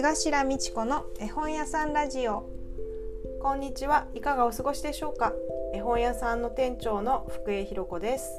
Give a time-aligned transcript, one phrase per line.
[0.00, 2.48] 江頭美智子の絵本屋さんラジオ
[3.42, 4.06] こんにちは。
[4.14, 5.34] いかがお過ごしでしょうか？
[5.74, 8.30] 絵本屋さんの店長の福江ひろ子です。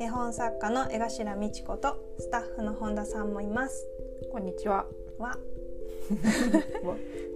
[0.00, 3.86] 絵本作家の江頭美智子とスタッフの本田さんもいます
[4.32, 4.86] こんにちは。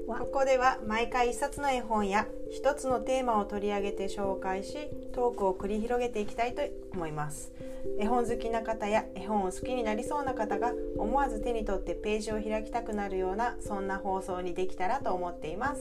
[0.08, 4.76] ここでは毎回一冊の絵本や一つのテーマを取り上げて紹介し、
[5.12, 6.62] トークを繰り広げていきたいと
[6.92, 7.52] 思います。
[7.98, 15.80] 絵本好きな方や絵本を好きになりそうな方が思わず手に取ってページを開きたくなるようなそんな放送にできたらと思っています。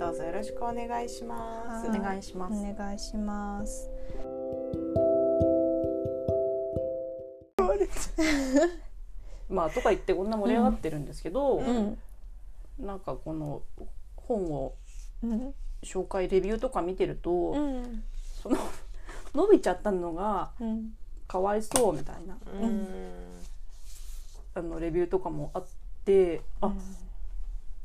[0.00, 1.88] どうぞよろしくお願いします。
[1.88, 2.54] はいお願いします。
[2.54, 3.90] お願いします
[9.50, 11.98] まあとか言ってこんな盛り上がってるんですけど、うん
[12.80, 13.62] なんかこの
[14.16, 14.74] 本を
[15.22, 18.02] うん紹介レビューとか見てると、うん。
[18.42, 18.56] その
[19.34, 22.36] 伸びちゃったのがうんかわいそうみたいな。
[22.60, 22.86] うん。
[24.54, 25.66] あのレビューとかもあっ
[26.04, 26.72] てあ、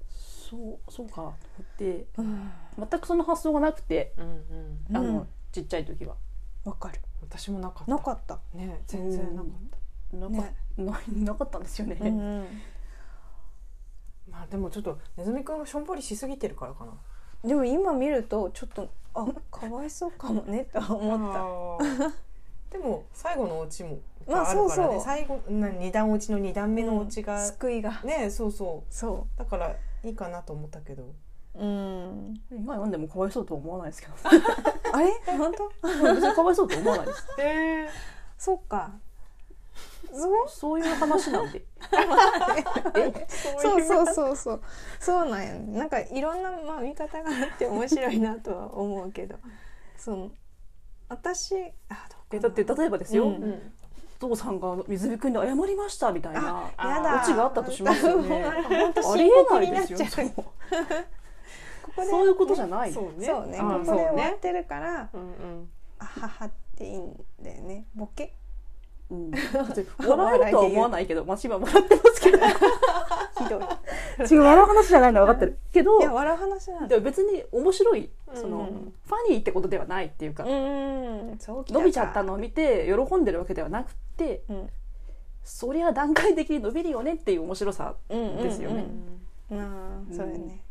[0.09, 2.51] そうそうかと思ってうん。
[2.77, 4.97] 全くその発想がなくてうんうん。
[4.97, 6.15] あの、うんちっちゃい時は。
[6.63, 6.99] わかる。
[7.21, 7.91] 私もなかった。
[7.91, 8.39] なかった。
[8.53, 9.51] ね全然なかっ
[10.11, 10.17] た。
[10.17, 10.55] なか,、ね。
[10.77, 11.01] な
[11.33, 11.97] なかったんですよね。
[11.99, 12.45] うん。
[14.29, 16.91] まあでもちょっとネズミくんがしょんぼりしすぎてるからかな。
[17.43, 21.89] でも今見るとちょっとあかわいそうかもねと思っっ
[22.69, 22.77] た。
[22.77, 24.89] でも最後のオチもまああるからね。
[24.89, 25.01] そうそう。
[25.01, 28.01] 最後な二段落ちの二段目たのオチが、救いが。
[28.03, 29.39] ねそうそそう。
[29.39, 31.03] だからいいかなと思ったけど。
[31.55, 32.33] ううん。
[32.51, 34.13] 今読んでもかわいそうとは思わないですけど。
[34.93, 35.11] あれ？
[35.37, 35.69] 本当？
[36.13, 37.27] 別にかわいそうと思わないです。
[37.39, 37.89] ええ
[38.37, 38.91] そっか
[40.11, 41.63] そうそういう話なんで。
[43.61, 44.61] そうそうそうそう。
[44.99, 45.77] そうなんやね。
[45.77, 49.35] なんかいろんな、まあ、見方があって面白いなとは思うけど。
[49.97, 50.31] その
[51.09, 51.55] 私
[51.89, 52.49] あどだ？
[52.49, 53.43] って例えばですよ、うん。
[53.43, 53.71] うん。
[54.19, 56.63] 父さんが水見くんに謝りましたみたいな。
[56.65, 58.43] オチがあったとしますよね。
[58.45, 60.43] ありえないですよ こ
[61.95, 62.93] こでそういうことじゃない。
[62.93, 63.25] そうね。
[63.25, 65.09] そうねあここで終わってるから。
[65.99, 67.85] あははっていいんだよね。
[67.95, 68.33] ボケ
[70.07, 72.37] 笑えるとは思わないけど、まあ、今笑ってますけど。
[73.39, 73.61] ひどい。
[74.29, 75.21] 違う笑う話じゃないの？
[75.21, 75.57] は分かってる。
[75.73, 76.87] けどいや笑う話なんだ。
[76.87, 84.69] でも別に面白いその、うんファニーってことではないっていうか、うん伸びちゃったのを見て喜んでるわけではなくてうん。
[85.43, 88.85] そりゃ段階的に伸びるよねっていう面白さうんですよね。
[89.51, 90.63] うんうんああそうやね。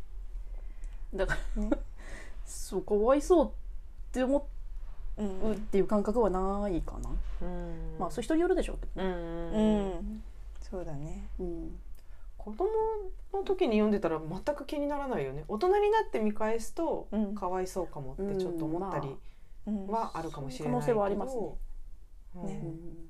[1.13, 1.69] だから、ね。
[2.45, 3.49] そうかわいそうっ
[4.13, 4.43] て思うん
[5.23, 7.09] うっていう感覚はないかな、
[7.41, 7.97] うん。
[7.99, 10.23] まあそう人によるでしょうけど、うん。
[10.61, 11.27] そうだね。
[11.39, 11.79] うん。
[12.37, 12.69] 子供
[13.33, 15.43] の時に読んでたら全く気にならないよね。
[15.47, 17.35] 大人になって見返すとうん。
[17.35, 19.15] かわいそうかもってちょっと思ったり
[19.67, 19.87] うん。
[19.87, 20.73] はあるかもしれない。
[20.73, 21.41] 可能性はありますね。
[22.35, 22.45] うん。
[22.47, 22.61] ね。
[22.63, 23.09] うん。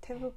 [0.00, 0.34] 手ぶ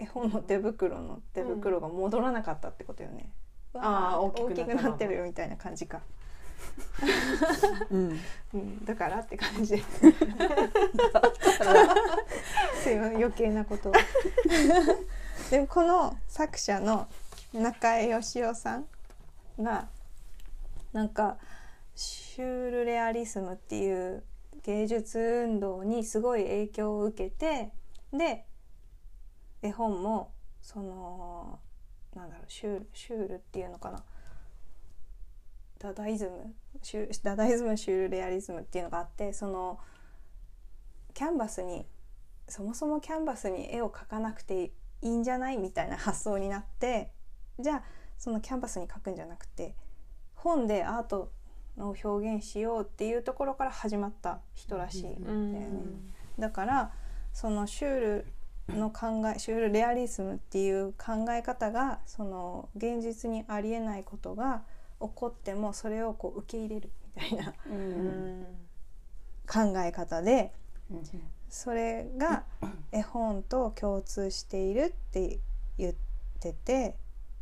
[0.00, 3.32] 絵本の手袋の手袋が戻らなかったってことよね、
[3.74, 6.02] あーわ大きくなった大きくなってるよみたいな感じか、
[7.90, 8.20] うん。
[8.54, 9.76] うん、だからって感じ。
[9.76, 9.82] で
[12.82, 13.90] すいません余計なこと。
[13.90, 13.92] を
[15.50, 17.08] でもこの作者の
[17.52, 18.86] 中江義雄さん
[19.60, 19.88] が
[20.92, 21.38] なんか
[21.94, 24.22] シュールレアリスムっていう
[24.64, 27.72] 芸術運動にすごい影響を受けて
[28.12, 28.44] で
[29.62, 31.58] 絵本もその
[32.14, 34.04] なんだろうシュールシュールっていうのかな
[35.78, 39.78] ダダイズムシュダダイズムシュールレアリズムっていうのがあってその
[41.14, 41.86] キャンバスに
[42.48, 44.70] そもそもキャンバスに絵を描かなくてい
[45.02, 47.10] いんじゃないみたいな発想になって
[47.58, 47.82] じゃあ
[48.16, 49.74] そのキャンバスに描くんじゃなくて
[50.34, 51.32] 本でアート
[51.78, 55.68] を表現しようっていうところから始まった人らしいんだよね。
[56.38, 56.92] だから
[57.32, 58.26] そのシュール
[58.68, 64.62] の考えシュールレアリスムっていう考え方がその現実にありえないことが
[65.00, 68.46] 起こってもそれをこう受け入れるみたいなううんん。
[69.46, 70.52] 考え方で
[70.90, 71.02] うん
[71.48, 72.44] それが
[72.92, 75.38] 絵本と共通しているって
[75.78, 75.94] 言っ
[76.40, 76.96] てて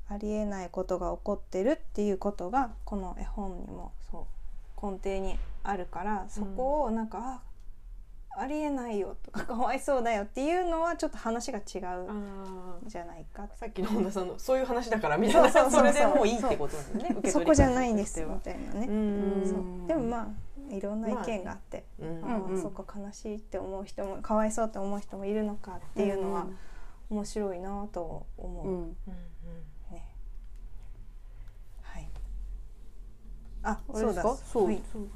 [0.08, 4.29] ありえないことが起こってるっていうことがこの絵本にもそ
[4.81, 7.43] う根底にあるからそこをなんか、あ
[8.38, 11.65] ありえないよとか かわいそうだよっていうのはちょっと話が違う
[12.87, 13.49] じゃないか。
[13.55, 15.49] さっきの本田さんのそういう話だからみたいな。
[15.50, 15.93] そうそうそうそう。
[15.93, 17.31] それでもういいってことなんだね。
[17.31, 18.87] そこじゃないんですみたいなね。
[19.87, 22.62] でもまあいろんな意見があって、うんああうんうん。
[22.62, 26.47] そっか悲しいって思う人もかわいそうって思う人もいるのかっていうのは
[27.09, 28.67] 面白いなと思う。
[28.67, 28.75] うん。
[28.75, 28.97] うん
[29.93, 30.15] ね。
[31.82, 32.11] はい。
[33.62, 34.35] あ、あれですか？
[34.37, 34.82] そうはい。
[34.94, 34.99] う。
[34.99, 35.11] ん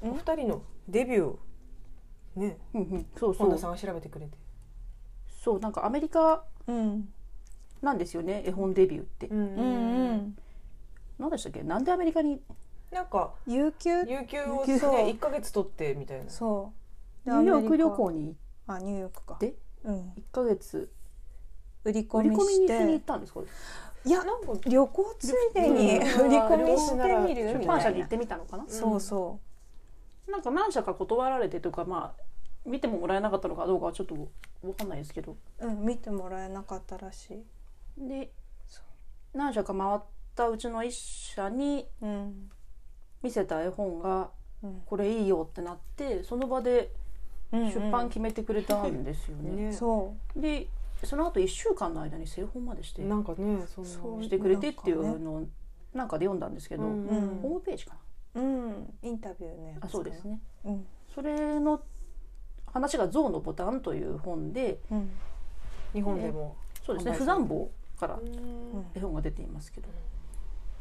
[0.00, 1.36] お二人のデビュー
[2.38, 2.58] ね。
[2.74, 3.06] うんうん。
[3.16, 3.48] そうそう。
[3.48, 4.32] 本田さんが調べてくれて。
[5.42, 7.08] そうなんかアメリカうん。
[7.80, 10.36] なんですよね絵本デビューって、うんうんうん。
[11.18, 11.62] 何でしたっけ？
[11.62, 12.40] なんでアメリカに？
[12.90, 13.90] なんか有給？
[14.06, 16.30] 有給をね一ヶ月取ってみたいな。
[16.30, 16.72] そ
[17.26, 17.30] う。
[17.30, 18.36] ニューヨーク旅に行に？
[18.66, 19.36] あニューヨークか。
[19.38, 19.54] で？
[19.84, 19.94] うん。
[20.16, 20.90] 1ヶ月。
[21.84, 23.40] 売り込売り込みにしに行てったんですか？
[24.04, 25.98] いやなんか旅行ついでに。
[25.98, 26.26] うん。
[26.26, 27.66] 売り込みしてみる出みたいな。
[27.66, 29.38] 版社に行ってみたのかな、そうそ
[30.28, 32.22] なんか何社か断られてとかまあ
[32.68, 34.14] 見てももらえなかったのかどうかはちょっと
[34.62, 35.36] 分かんないですけど。
[35.60, 37.44] ううん見てもらえなかったらし
[37.98, 38.08] い。
[38.08, 38.30] で
[39.34, 40.00] 何社か回っ
[40.34, 40.90] たうちの1
[41.34, 42.50] 社にうん
[43.22, 44.30] 見せた絵本が
[44.62, 46.92] うんこれいいよってなってその場で
[47.52, 49.64] うん出版決めてくれたんですよね。
[49.70, 50.68] ねそで
[51.04, 54.22] その後1週間の間に製本までしてなんかねそんなそう。
[54.22, 55.46] してくれてっていうのを
[55.94, 57.38] なんかで読んだんですけど、うんうん。
[57.40, 57.94] ホームページか
[58.34, 58.42] な。
[58.42, 58.94] ううん。
[59.02, 60.40] インタビューのやつあそうですね。
[60.64, 60.86] うん。
[61.14, 61.80] それの
[62.72, 65.10] 話が「象のボタン」という本でうん。
[65.94, 68.86] 日本でもそうですね不販売されて残坊からうん。
[68.94, 69.88] 絵本が出ていますけど。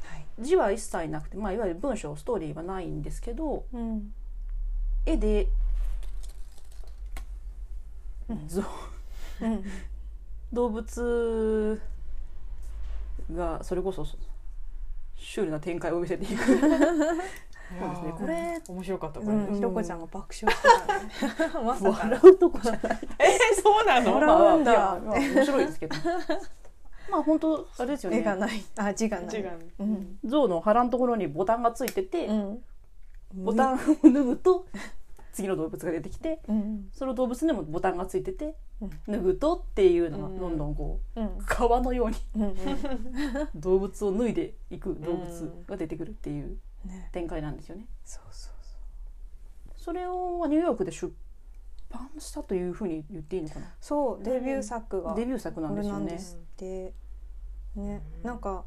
[0.04, 0.26] はい。
[0.40, 4.14] 字は一切なくて、まあ、いわゆる文章ストーリーはないんですけどうん。
[5.06, 5.48] 絵で
[8.48, 8.64] 象
[9.42, 9.64] うん。
[10.52, 11.82] 動物
[13.34, 14.06] がそれこそ
[15.16, 16.42] シュールな展開を見せていく
[17.80, 18.14] そうですね。
[18.18, 22.82] これ面白かったこれ、うんひろこちゃんが爆笑してたねまさか笑うとこじゃない。
[22.82, 24.14] えー、そうなの？
[24.16, 24.96] 笑うんだ。
[24.96, 25.96] 面白いですけど。
[27.12, 28.20] まあ本当あれですよね。
[28.20, 28.64] 絵がない。
[28.78, 29.46] あ字がない。
[30.26, 32.64] 象の腹のところにボタンがついてて、うん。
[33.34, 34.66] ボタンを脱ぐと
[35.34, 36.90] 次の動物が出てきてうん。
[36.94, 38.90] その動物にもボタンがついててうん。
[39.14, 40.40] 脱ぐとっていうのがうん。
[40.40, 41.38] どんどんこううん。
[41.46, 42.16] 川のように
[43.56, 46.48] 動物を脱いでいく動物が出てくるっていう。
[46.50, 46.56] ね
[47.12, 47.86] 展開なんですよね。
[48.04, 48.54] そうそう
[49.76, 51.14] そそれをニューヨークで出
[51.90, 53.66] 版したというふうに言っていいのかな？
[53.68, 56.20] うそうデビュー作がデビュー作なんこですよね。
[56.58, 56.94] で
[57.76, 58.66] ねなんか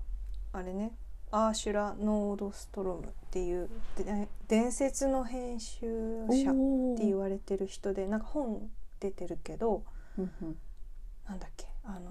[0.53, 0.93] あれね。
[1.33, 5.87] アーシュラ・ノードストロムっていうで伝説の編集
[6.27, 8.69] 者って言われてる人でなんか本
[8.99, 9.85] 出てるけど
[10.19, 10.59] うんうん。
[11.29, 11.69] なんだっけ？
[11.85, 12.11] あの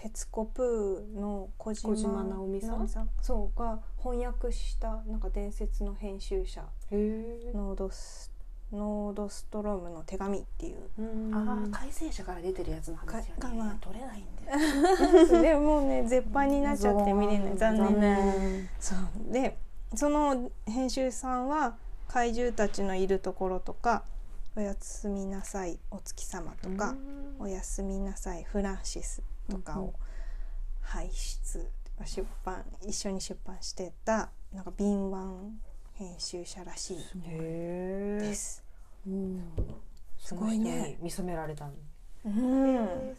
[0.00, 2.88] 鉄コプーの小島小島直美さん？
[3.20, 8.32] そうが翻訳したなんか伝説の編集者ノードス
[8.70, 10.76] ノードストロームの手紙っていう。
[11.34, 13.64] ああ改正者から出てるやつなんですよかかな。
[13.72, 17.56] ね取れないんで でもうね絶版になっちゃって見れない。
[17.56, 18.00] 残念。
[18.00, 18.68] 念。
[18.78, 19.32] そう。
[19.32, 19.58] で
[19.94, 21.76] その編集さんは
[22.08, 24.04] 怪獣たちのいるところとか
[24.58, 26.96] 「おやすみなさいお月様」とか
[27.38, 29.94] 「おやすみなさいフランシス」とかを
[30.80, 31.70] 輩出
[32.04, 35.16] 出版一緒に出版してたなんか敏腕
[35.94, 38.64] 編集者らしいです。
[39.06, 39.52] うん。
[40.18, 40.98] すごいね。
[41.00, 41.72] 見初められたの
[42.24, 43.16] うん。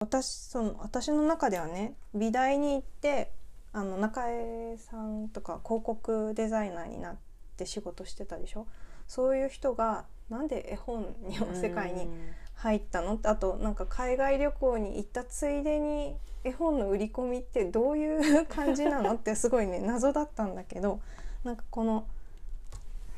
[0.00, 3.32] 私その私の中ではね美大に行って
[3.72, 7.16] あの中江さんとか広告デザイナーになっ
[7.56, 8.66] て仕事してたでしょ？
[9.06, 12.08] そういう人がなんで絵本の世界に
[12.54, 13.14] 入ったの？
[13.14, 21.00] ってあとなんか海外旅行に行ったついでに絵本の売り込みってどういう感じなのってすごいね謎だったんだけど
[21.44, 22.04] なんかこの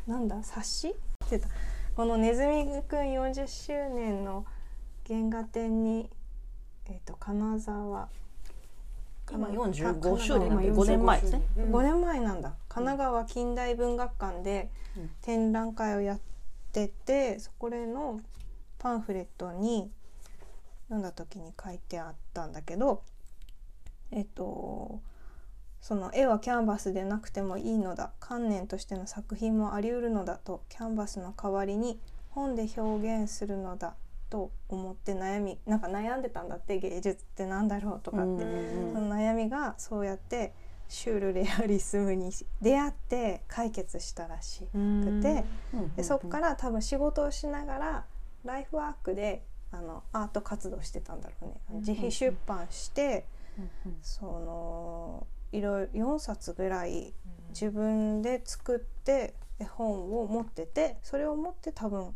[0.07, 0.89] なんだ冊子？
[0.89, 0.99] って
[1.31, 1.49] 言った。
[1.97, 4.47] この「ネズミくん40周年」の
[5.07, 6.09] 原画展に、
[6.87, 8.09] えー、と金沢。
[9.31, 11.43] 今かな45周年かなんで5年前ですね。
[11.57, 12.21] 5年前。
[12.21, 12.55] なんだ。
[12.69, 15.11] 神奈川近代文学館でうん。
[15.23, 16.21] 展覧会をやっ
[16.73, 18.21] ててそこでの
[18.79, 19.91] パンフレットに
[20.89, 23.03] 読んだ時に書いてあったんだけど
[24.11, 25.01] えっと
[25.81, 28.13] その絵はキャンバスでなくてもいいのだ。
[28.21, 30.37] 観念としての作品もあり得るのだ。
[30.37, 31.99] とキャンバスの代わりに
[32.29, 33.95] 本で表現するのだ。
[34.29, 38.93] と思って悩みなんか悩んでたんだって芸術ってなんだろうとかって、うん。
[38.93, 40.53] その悩みがそうやって
[40.91, 45.45] シュールレアリスムに出会って解決したらしくて、
[45.97, 48.05] でそこから多分仕事をしながら
[48.45, 51.81] ライフワークであのアート活動してたんだろうね。
[51.81, 53.25] 自費出版して、
[54.03, 57.15] そのいろいろ4冊ぐらい
[57.51, 62.15] 自分で作って絵本を持っててそれを持って多分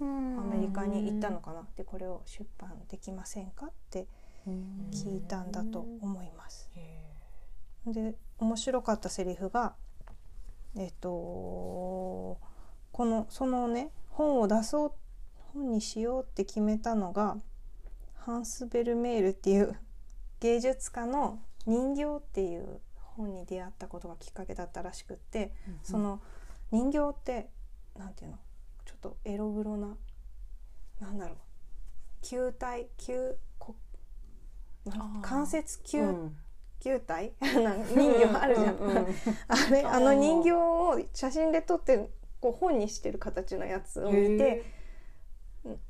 [0.00, 1.66] アメリカに行ったのかな。
[1.76, 4.06] でこれを出版できませんかって
[4.92, 6.68] 聞いたんだと思います。
[7.86, 9.74] で面白かったセリフが
[10.76, 12.38] えっとこ
[12.98, 14.92] のそのね本を出そう
[15.52, 17.36] 本にしようって決めたのが
[18.18, 19.76] ハンス・ベルメールっていう
[20.40, 26.20] 芸術家の「人形」っていう本に出会ったことがきっかけだったらしくって、その
[26.70, 27.50] 人形って
[27.98, 28.38] なんていうの
[28.84, 29.96] ちょっとエログロな
[31.00, 31.36] なんだろう
[32.22, 33.36] 球体球
[35.22, 36.36] 関節球、うん
[36.80, 37.32] 球体？
[37.40, 39.06] 人形あるじゃん、うんうん
[39.48, 42.10] あれあの人形を写真で撮って
[42.40, 44.64] こう本にしてる形のやつを見て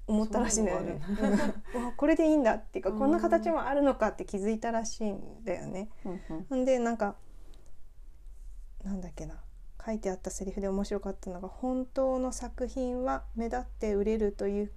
[0.06, 1.00] 思ったらしいんだよね。
[1.96, 2.98] これでいいんだっていうかうん。
[2.98, 5.88] こんな形もあるのかって気づいたらしいんだよね。
[6.50, 7.16] うんでなんか
[8.84, 9.42] なんだっけな。
[9.84, 14.72] 書いてあったセリフで面白かったのが「本当の作品は目立って売れるという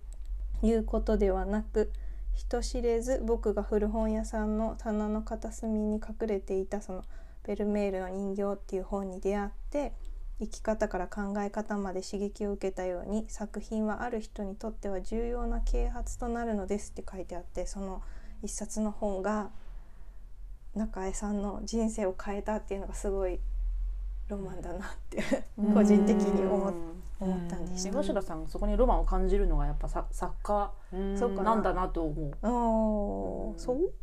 [0.61, 1.91] いうことではなく
[2.33, 7.03] 人知れず僕が古本屋さんの棚の片隅に隠れていたその
[7.45, 9.93] ベルメールの人形っていう本に出会って
[10.39, 18.01] 生き方から考え方まで刺激を受けたように作品はある人にとっては重要な啓発となるのですって書いてあってその
[18.41, 19.51] 一冊の本が
[20.75, 23.39] 中江さんの人生を変えたっていうのがすごい
[24.27, 26.73] ロマンだなって個人的に思っ
[27.23, 27.89] 思ったんでした。
[27.89, 30.71] 江頭さんそこにロマンを感じるのがやっぱさ作家
[31.17, 31.55] そうかな。
[31.55, 32.47] んだなと思う。
[32.47, 33.93] おーそう？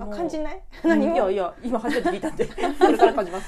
[0.00, 0.62] あ感じない？
[0.84, 0.90] うん。
[0.90, 1.14] 何も？
[1.14, 2.46] いやいや今初めて聞いたんで
[2.78, 3.46] これから感じます。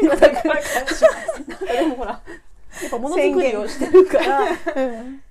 [0.00, 1.66] 今だから感じます。
[1.66, 2.20] でもほらや
[2.86, 4.40] っぱものづくりをしてるから。
[4.42, 4.44] う
[5.02, 5.22] ん。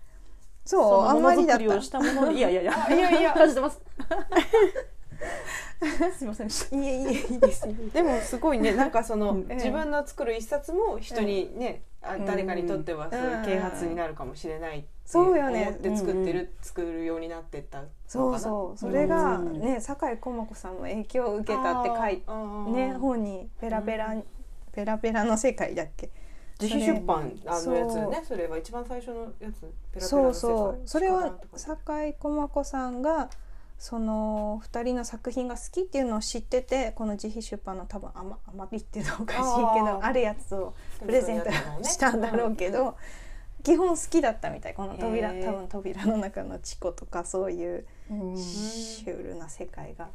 [0.65, 2.74] そうそのあんまりだったものづくりをしたものにいやいやいや。
[2.93, 3.34] いやいや。
[3.34, 3.81] 感じてます。
[6.17, 6.81] すみません。
[6.81, 9.48] いえいえいいですでもすごいねなんかその、うん。
[9.48, 12.25] 自分の作る一冊も人にね、あうん。
[12.25, 15.67] 誰かにとってはそういう啓発になるかもしれないってそうよね。
[15.67, 18.39] 思って作ってる、作るようになってったそうな？
[18.39, 19.60] そうそれがうん。
[19.60, 24.15] ね酒井駒子さんも影響を受けたって書いね本にペラペラ
[24.72, 26.10] ペラペラの世界だっけ？
[26.60, 29.62] 自費出版あのやつねそれは一番最初のやつ？
[29.62, 30.41] ペラペラそうの世界？
[30.41, 33.29] そうそれは酒井駒子さんが
[33.77, 39.43] その2人の作品が好きっていうのを知っててこの自費出版の多分あま余りっていうのはおかしいけ
[39.79, 41.50] どあるやつをプレゼント
[41.84, 42.98] したんだろうけど、
[43.63, 50.07] 基本好きだったみたいこの扉多分扉の中のチコとかそういううんシュールな世界が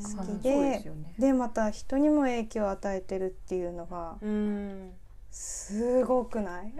[0.00, 4.92] 好きででまた人にも影響を与えてるっていうのがうん
[5.38, 6.72] すごくない？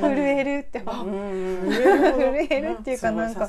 [0.00, 1.08] 震えるって思う。
[1.08, 1.70] うん。
[1.70, 3.48] 震えるっていうかなんか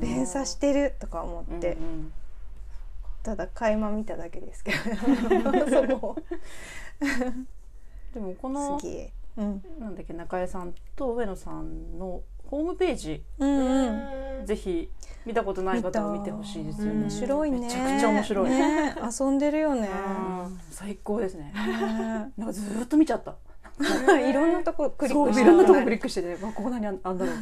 [0.00, 1.72] 連鎖してるとか思って。
[1.72, 2.12] うんうん。
[3.22, 4.78] ただ垣間見ただけですけど
[8.14, 8.78] でもこの
[9.36, 9.62] うん。
[9.78, 13.88] なんだっけ中江さんと上野さんのホームページうんうん。
[14.40, 14.90] うんぜひ
[15.26, 17.00] 見たことない方は見てほしいですよね。
[17.02, 17.60] 面白いね。
[17.60, 18.50] めちゃくちゃ面白い。
[18.50, 18.94] ね。
[19.20, 19.88] 遊んでるよね。
[19.88, 20.60] うん。
[20.70, 21.52] 最高ですね。
[21.54, 22.32] ね。
[22.36, 23.36] なんかずーっと見ちゃった。
[24.28, 27.34] いろんなとこクリックしていろんなとこクリリックしてて、わここ何あんあんだろう。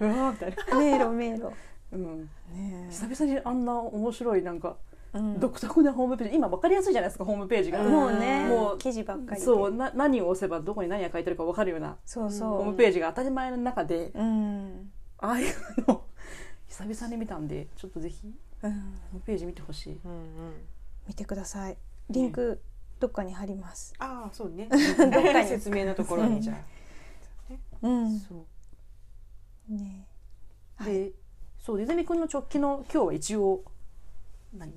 [0.00, 0.78] うわーみたいな。
[0.78, 1.52] 迷路迷路。
[1.92, 2.20] うん。
[2.52, 4.76] ね久々にあんな面白いなんか
[5.14, 5.40] うん。
[5.40, 7.84] 独特なホームページ、今わかりやすいじゃないですかホームページが。
[7.84, 7.92] うん。
[7.92, 9.40] もうねもう記事ばっかり。
[9.40, 12.48] でそうな何を押せばどこに何が書いてるかわかるようなそうそう。
[12.48, 14.90] ホームページが当たり前の中で、うん。
[15.18, 15.46] ああいう
[15.86, 16.04] のを
[16.66, 18.72] 久々に見たんでちょっとぜひうん。
[18.72, 20.00] ホームページ見てほしい。
[20.04, 20.26] うんうん。
[21.06, 21.76] 見てください。
[22.10, 22.60] リンク
[23.04, 23.92] どっかに貼ります。
[23.98, 24.66] ああそうね。
[24.72, 26.56] どっかに説明のところにじゃ
[27.82, 28.18] うん。
[28.18, 28.46] そ
[29.68, 29.74] う。
[29.74, 30.08] ね。
[30.82, 31.12] で、
[31.58, 33.62] そうネズミくんの直帰の今日は一応
[34.54, 34.72] 何？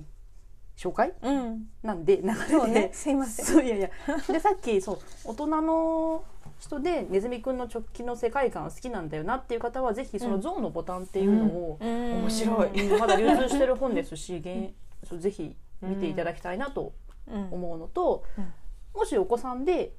[0.76, 1.14] 紹介？
[1.22, 1.70] うん。
[1.82, 2.80] なんで流れで。
[2.80, 2.90] ね。
[2.92, 3.46] すいません。
[3.46, 3.90] そういやいや。
[4.30, 6.22] でさっきそう大人の
[6.60, 12.90] 人でネズミくんの直帰の世界観好きなんだよなっていう方はぜひそのゾウのボタンっていうのを、面面白い。
[12.92, 12.98] うん。
[13.00, 14.74] まだ流通してる本ですし現
[15.08, 17.07] そうぜひ見ていただきたいなとうん
[17.50, 18.52] 思うのと、うん。
[18.94, 19.94] もしお子さんで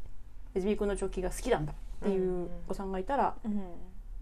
[0.53, 3.61] ネズミくんの直帰が好きなんだっていうお子さんがいたら、うん。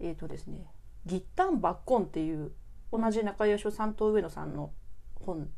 [0.00, 0.64] えーとですね
[1.06, 2.52] 「ギッタンバッコン」っていう
[2.92, 4.70] 同じ中吉さんと上野さんの
[5.20, 5.48] 本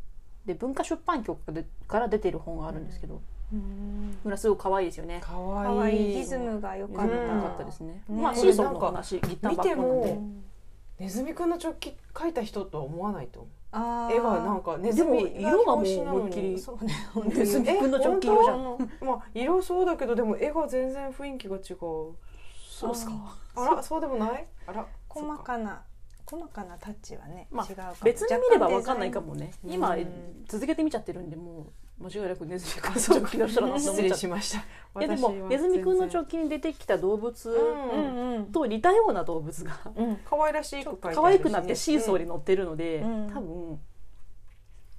[0.47, 3.21] で文化出版局からでから出てる本があるんですけど、
[3.53, 4.19] うん。
[4.23, 5.21] これはすごく可愛いですよね。
[5.21, 7.15] かかわいいわいいリズムが良かった。
[7.15, 8.03] 良かったですね。
[8.09, 8.23] ね。
[8.23, 10.13] まあシーソンの話ギッタンバッコンなんで。
[10.13, 10.51] 見ても。
[11.01, 16.59] ネズミくんの直帰描いた人とは思わないと思う絵はなんかネズミでも色がもう思いっきり。
[16.59, 16.95] そうね。
[17.27, 18.59] ネズミくんの直帰色じゃん。
[18.59, 21.77] んまあ色そうだけどでも絵が全然雰囲気が違う。
[21.79, 23.13] そうっすか。
[23.55, 24.47] あらそうでもない？
[24.67, 25.83] あら細かな
[26.27, 29.53] 細かなタッチはね、まあ違う別に見ればわかんないかもね。
[29.65, 29.73] うん。
[29.73, 29.97] 今
[30.47, 34.19] 続けて見ちゃってるんでもう間違いなくネズミくんの直帰の人だな失礼ちゃっ。
[34.19, 34.59] したました。
[34.59, 34.63] い
[35.03, 37.55] やでも私はネズミくんの直帰に出てきた動物
[38.53, 40.17] と似たような動物がうん。
[40.25, 43.79] 可愛らしい可愛くなってシーソーに乗ってるので、うん多分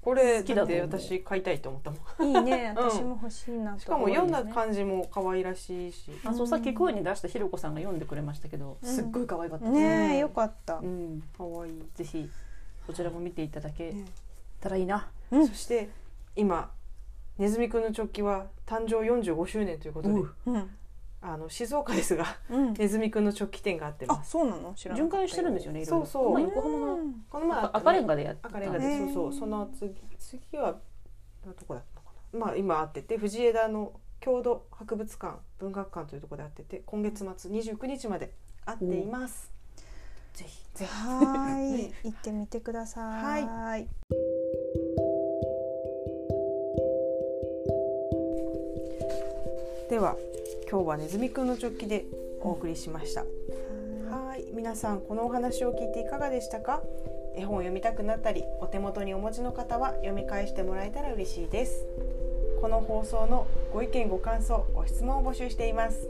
[0.02, 2.36] これ好きだって私買いたいと思ったもん。
[2.36, 2.74] いいね。
[2.76, 2.90] うん。
[2.90, 6.12] 私も欲しいなとしかも読んだ感じも可愛らしいし。
[6.26, 8.90] あそうさっき声に出したひろこさんが読んでくれましたけど、うん。
[8.90, 10.78] すっごい可愛かったですねえよかった。
[10.78, 11.84] う、ん、可愛い。
[11.94, 12.28] ぜひ
[12.88, 14.06] こちらも見ていただけね
[14.60, 15.48] たらいいな、うん。
[15.48, 15.90] そして
[16.36, 16.72] 今
[17.42, 20.58] ネズミくんの直帰は誕生45周年ということでうう。
[20.58, 20.70] ん。
[21.24, 22.74] あの静岡ですがうん。
[22.74, 24.30] ネズミくんの直帰店があってあます。
[24.30, 24.76] そうなの？
[24.76, 26.06] 知らな巡回してるんですよねいろいろ。
[26.06, 26.34] そうそう。
[26.34, 26.94] まあ横浜の。
[26.98, 28.50] うんこの前あったね赤レンガでやってた。
[28.50, 29.34] 赤レンガで、そうそう。
[29.34, 30.74] その次次は
[31.44, 32.40] どこだったのかな。
[32.46, 38.34] まあ今あってて藤枝の郷土博物館文学館というところであってて今月末29日まで
[38.68, 39.52] あっています。
[40.36, 40.92] ぜひぜひ。
[40.92, 41.94] はーい。
[42.06, 43.48] 行ってみてください。
[43.48, 43.88] はい
[49.92, 50.16] では
[50.72, 52.06] 今日はネズミくんの直帰で
[52.40, 53.26] お送りしました、
[54.10, 56.82] はい皆さんこのお話を聞いていかがでしたか？
[57.36, 61.86] 絵本を読みたくなったりお手元にお持ちの方は読み返してもらえたら嬉しいです。
[62.62, 66.08] この放送のご意見ご感想ご質問を募集しています。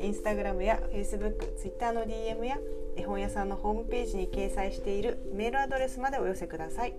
[0.00, 2.58] インスタグラムやフェイスブック、ツイッターの DM や
[2.96, 6.94] 絵本屋さんのホームページに掲載しているメールアドレスまでお寄せください。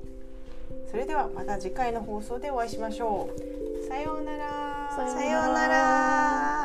[0.89, 3.87] それではまた次回の放送でお会いしましょう。
[3.89, 4.70] さようなら。
[4.93, 6.60] さようなら。